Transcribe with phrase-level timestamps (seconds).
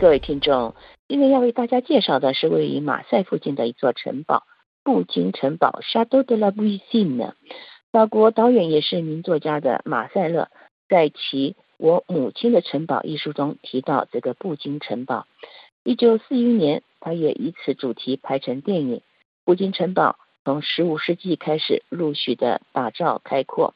[0.00, 0.74] 各位听众，
[1.08, 4.44] 今天要为大家介绍的是位于马赛附近的一座城堡——
[4.82, 7.34] 布金城堡 （Chateau de la Bouissine）。
[7.92, 10.48] 法国导演也是名作家的马赛勒，
[10.88, 15.26] 在其《我母亲的城堡》一书中提到这个布金城堡。
[15.84, 19.02] 一九四一年，他也以此主题拍成电影。
[19.44, 23.74] 布金城堡从十五世纪开始陆续的打造开阔。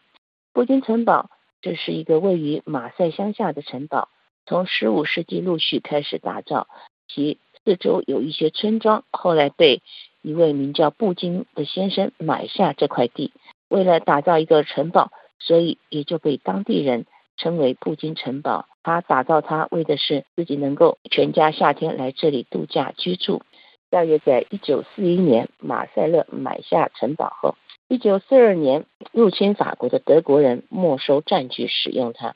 [0.54, 1.28] 布金城堡
[1.60, 4.09] 这是一个位于马赛乡下的城堡。
[4.46, 6.66] 从十五世纪陆续开始打造，
[7.08, 9.80] 其四周有一些村庄，后来被
[10.22, 13.32] 一位名叫布金的先生买下这块地，
[13.68, 18.66] 为了打造一个城堡，所以也就被当地人称为布金城堡。
[18.82, 23.40] 他打造它为的是自己能够全家夏天来这里度假居住。
[23.88, 27.54] 大约在一九四一年，马塞勒买下城堡后，
[27.88, 32.34] 一九四二年入侵法国的德国人没收占据使用它。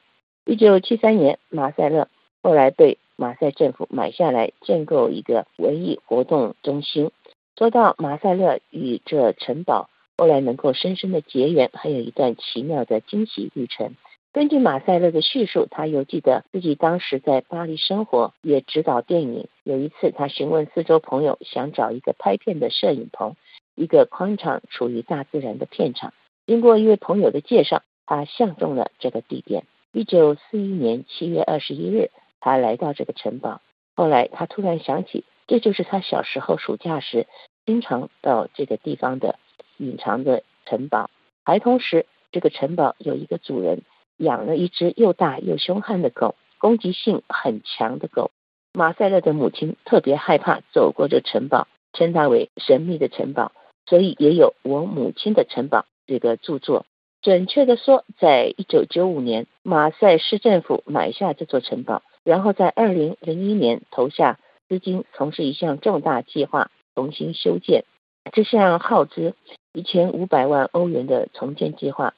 [0.51, 2.09] 一九七三年，马赛勒
[2.43, 7.11] 后来被马赛政府买下来，建构一个文艺活动中心。
[7.59, 13.93] 说到马赛勒与这城堡后来能够深深的结缘，还有一段奇妙的惊喜历程。
[14.33, 19.49] 根据马赛勒的叙述，他又记得自己当时在巴黎生活，也指导电影。
[19.65, 23.37] 有一次，他询问四周朋友，想找一个拍片的摄影棚，
[23.75, 26.15] 一个宽敞、处于大自然的片场。
[26.47, 29.65] 经过一位朋友的介绍，他相中了这个地点。
[29.99, 33.61] 一九四一年七月二十一日，他来到这个城堡。
[33.97, 37.27] 后来，他突然想起，这就是他小时候暑假时
[37.67, 39.41] 经常到这个地方的
[39.77, 41.11] 隐藏的城堡。
[41.45, 43.83] 孩童时，这个城堡有一个主人
[44.19, 48.31] 养了一只又大又凶悍的狗，攻击性很强的狗。
[48.75, 53.51] 马塞勒的母亲特别害怕走过这城堡，称它为神秘的城堡，
[53.87, 56.87] 所以也有《我母亲的城堡》这个著作。
[57.29, 67.85] 准确的说，在一九九五年，马赛市政府买下这座城堡，然后在二零零一年投下资金，从事一项重大计划，重新修建。
[68.33, 69.35] 这项耗资
[69.75, 72.15] 一千五百万欧元的重建计划，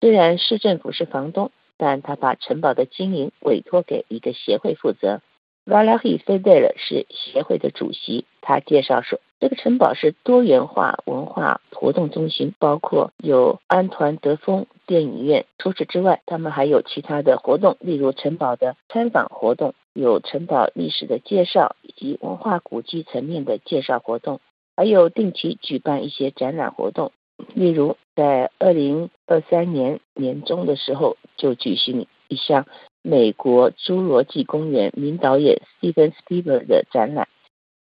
[0.00, 5.20] 虽然市政府是房东，但他把城堡的经营委托给一个协会负责。
[5.66, 9.20] Valerie Fedel 是协会的主席，他介绍说。
[9.40, 15.46] 这个城堡是多元化文化活动中心，包括有安团德丰电影院。
[15.58, 24.40] 除此之外，他们还有其他的活动，例如城堡的参访活动，有城堡历史的介绍以及文化古迹层面的介绍活动，
[24.76, 27.12] 还有定期举办一些展览活动。
[27.54, 32.66] 例如，在二零二三年年中的时候，就举行一项
[33.02, 37.28] 美国侏罗纪公园名导演 Steven Spielberg 的展览。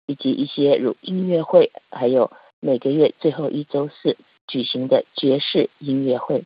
[0.07, 6.45] 以及一些如音乐会，还有每个月最后一周四举行的爵士音乐会。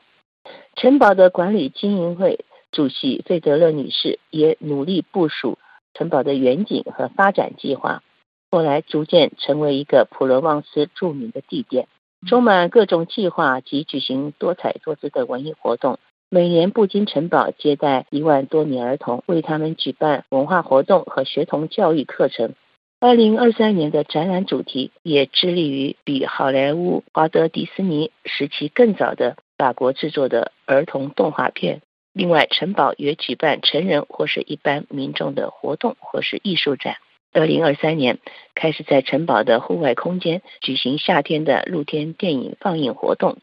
[0.74, 5.56] 城堡的管理经营会主席费德勒女士也努力部署
[5.94, 8.02] 城堡的远景和发展计划，
[8.50, 11.86] 后来逐渐成为一个普罗旺斯著名的地点，
[12.26, 15.98] 充满各种计划及举行多彩多姿的文艺活动。
[16.28, 22.54] 每年布金城堡接待一万多名儿童，为他们举办文化活动和学童教育课程。
[23.04, 31.82] 二零二三年的展览主题也致力于比好莱坞、华德迪斯尼时期更早的法国制作的儿童动画片。
[32.12, 36.98] 另外，城堡也举办成人或是一般民众的活动或是艺术展。
[37.32, 38.20] 二零二三年
[38.54, 43.38] 开始在城堡的户外空间举行夏天的露天电影放映活动。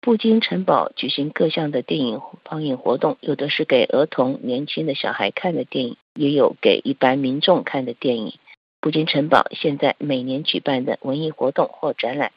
[0.00, 8.32] 布金城堡举行各项的电影放映活动，有的是给儿童、年轻的小孩看的电影，也有给一般民众看的电影。
[8.84, 12.32] 布金城堡现在每年举办的文艺活动或展览，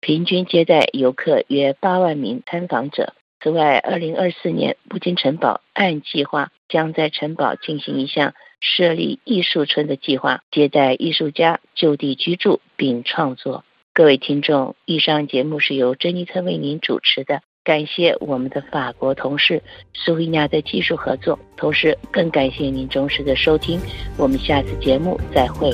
[0.00, 3.14] 平均接待游客约八万名参访者。
[3.38, 13.64] 此外，二零二四年，布金城堡按计划将在城堡进行一项设立艺术村的计划，接待艺术家就地居住并创作。
[13.94, 17.42] 各位听众，以上节目是由珍妮特为您主持的。
[17.64, 19.62] 感谢我们的法国同事
[19.94, 23.80] 苏伊娜的技术合作，同时更感谢您忠实的收听。
[24.18, 25.70] 我们下次节目再会。